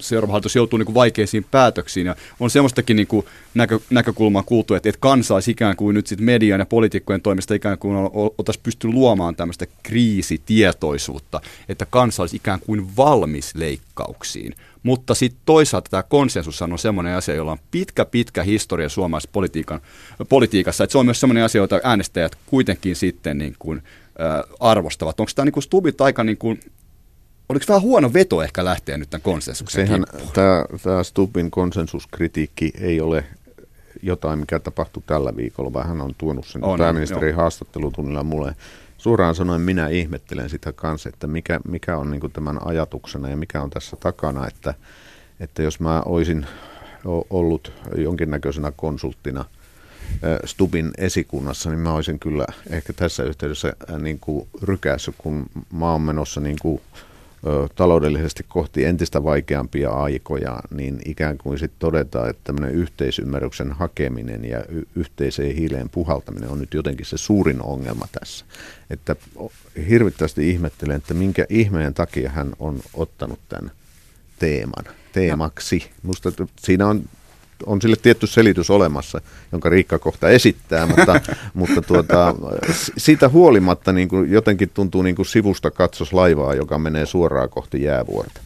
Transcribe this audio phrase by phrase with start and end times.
[0.00, 2.06] seuraava hallitus joutuu niin kuin vaikeisiin päätöksiin.
[2.06, 6.06] Ja on semmoistakin niin kuin näkö, näkökulmaa kuultu, että, että kansa olisi ikään kuin nyt
[6.06, 12.36] sitten median ja poliitikkojen toimesta ikään kuin oltaisiin pysty luomaan tämmöistä kriisitietoisuutta, että kansa olisi
[12.36, 14.54] ikään kuin valmis leikkauksiin.
[14.82, 19.40] Mutta sitten toisaalta tämä konsensus on semmoinen asia, jolla on pitkä, pitkä historia suomalaisessa
[20.28, 20.84] politiikassa.
[20.84, 23.82] Että se on myös semmoinen asia, jota äänestäjät kuitenkin sitten niin kuin,
[24.60, 25.20] arvostavat.
[25.20, 26.60] Onko tämä niin kuin Stubit aika niin kuin
[27.48, 33.00] Oliko vähän huono veto ehkä lähteä nyt tämän konsensuksen Sehän tämä, tämä Stubin konsensuskritiikki ei
[33.00, 33.24] ole
[34.02, 37.36] jotain, mikä tapahtui tällä viikolla, vaan hän on tuonut sen on, pääministerin jo.
[37.36, 38.56] haastattelutunnilla mulle.
[38.98, 43.62] Suoraan sanoen minä ihmettelen sitä kanssa, että mikä, mikä on niin tämän ajatuksena ja mikä
[43.62, 44.74] on tässä takana, että,
[45.40, 46.46] että jos mä olisin
[47.30, 49.44] ollut jonkinnäköisenä konsulttina
[50.44, 56.02] Stubin esikunnassa, niin mä olisin kyllä ehkä tässä yhteydessä niin kuin rykässä, kun mä oon
[56.02, 56.80] menossa niin kuin
[57.74, 64.64] taloudellisesti kohti entistä vaikeampia aikoja, niin ikään kuin sitten todetaan, että tämmöinen yhteisymmärryksen hakeminen ja
[64.68, 68.44] y- yhteiseen hiileen puhaltaminen on nyt jotenkin se suurin ongelma tässä.
[68.90, 69.16] Että
[69.88, 73.70] hirvittävästi ihmettelen, että minkä ihmeen takia hän on ottanut tämän
[74.38, 75.90] teeman teemaksi.
[76.02, 77.04] Musta siinä on
[77.66, 79.20] on sille tietty selitys olemassa,
[79.52, 81.20] jonka Riikka kohta esittää, mutta,
[81.54, 82.34] mutta tuota,
[82.96, 87.82] siitä huolimatta niin kuin jotenkin tuntuu niin kuin sivusta katsos laivaa, joka menee suoraan kohti
[87.82, 88.43] jäävuorta.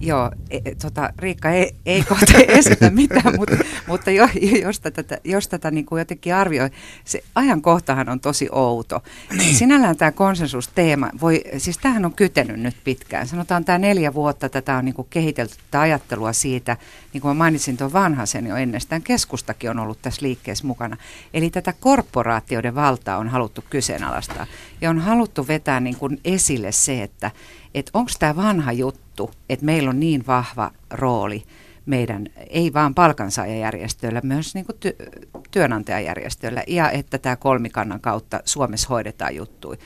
[0.00, 4.28] Joo, e, e, tota, Riikka ei, ei kohta esitä mitään, mutta, mutta jo,
[4.62, 6.70] jos tätä, jos tätä niin kuin jotenkin arvioi,
[7.04, 9.02] se ajankohtahan on tosi outo.
[9.38, 9.54] Niin.
[9.54, 13.26] Sinällään tämä konsensusteema, voi, siis tämähän on kytenyt nyt pitkään.
[13.26, 16.76] Sanotaan tämä neljä vuotta tätä on niin kuin kehitelty tätä ajattelua siitä,
[17.12, 20.96] niin kuin mä mainitsin tuon vanhasen jo ennestään, keskustakin on ollut tässä liikkeessä mukana.
[21.34, 24.46] Eli tätä korporaatioiden valtaa on haluttu kyseenalaistaa
[24.80, 27.30] ja on haluttu vetää niin kuin esille se, että
[27.74, 29.07] että onko tämä vanha juttu,
[29.48, 31.42] että meillä on niin vahva rooli
[31.86, 38.88] meidän, ei vaan palkansaajajärjestöillä, myös niin kuin ty- työnantajajärjestöillä, ja että tämä kolmikannan kautta Suomessa
[38.88, 39.78] hoidetaan juttuja.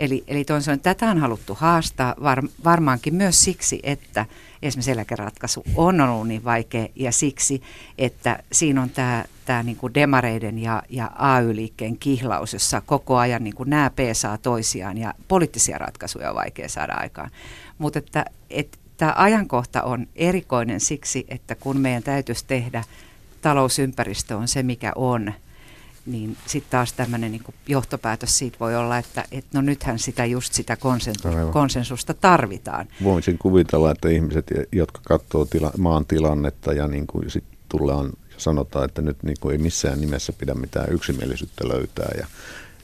[0.00, 4.26] Eli, eli toisaalta tätä on haluttu haastaa var, varmaankin myös siksi, että
[4.62, 7.62] esimerkiksi eläkeratkaisu on ollut niin vaikea ja siksi,
[7.98, 13.44] että siinä on tämä, tämä niin kuin demareiden ja, ja AY-liikkeen kihlaus, jossa koko ajan
[13.44, 17.30] niin kuin nämä peesaa toisiaan ja poliittisia ratkaisuja on vaikea saada aikaan.
[17.78, 22.84] Mutta että, että tämä ajankohta on erikoinen siksi, että kun meidän täytyisi tehdä
[23.42, 25.32] talousympäristö on se, mikä on–
[26.06, 30.52] niin sitten taas tämmöinen niin johtopäätös siitä voi olla, että et no nythän sitä just
[30.52, 32.88] sitä konsensusta, konsensusta tarvitaan.
[33.02, 38.34] Voisin kuvitella, että ihmiset, jotka katsoo tila, maan tilannetta ja niin kuin sit tullaan ja
[38.40, 42.26] sanotaan, että nyt niin kuin ei missään nimessä pidä mitään yksimielisyyttä löytää ja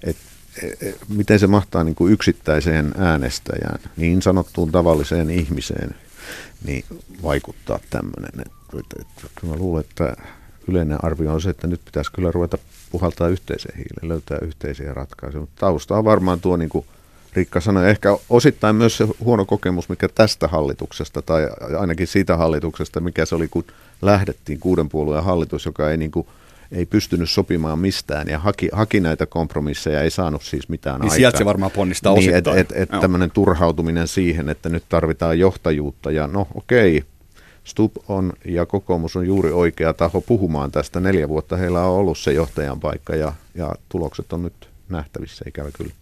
[0.05, 0.17] et,
[0.63, 5.95] et, et, miten se mahtaa niin kuin yksittäiseen äänestäjään, niin sanottuun tavalliseen ihmiseen,
[6.65, 6.85] niin
[7.23, 8.41] vaikuttaa tämmöinen.
[8.41, 10.17] Et, et, et, mä luulen, että
[10.69, 12.59] yleinen arvio on se, että nyt pitäisi kyllä ruveta
[12.91, 15.41] puhaltaa yhteiseen hiileen, löytää yhteisiä ratkaisuja.
[15.41, 16.87] Mutta tausta on varmaan tuo, niin kuin
[17.33, 21.49] Riikka sanoi, ehkä osittain myös se huono kokemus, mikä tästä hallituksesta, tai
[21.79, 23.65] ainakin siitä hallituksesta, mikä se oli, kun
[24.03, 26.27] lähdettiin kuuden puolueen hallitus, joka ei niin kuin,
[26.73, 31.17] ei pystynyt sopimaan mistään ja haki, haki näitä kompromisseja, ei saanut siis mitään niin aikaa.
[31.17, 32.59] Sieltä se varmaan ponnistaa niin, osittain.
[32.59, 37.05] Et, et, et tämmöinen turhautuminen siihen, että nyt tarvitaan johtajuutta ja no okei,
[37.65, 41.01] Stub on ja kokoomus on juuri oikea taho puhumaan tästä.
[41.01, 45.71] Neljä vuotta heillä on ollut se johtajan paikka ja, ja tulokset on nyt nähtävissä ikävä
[45.71, 45.93] kyllä.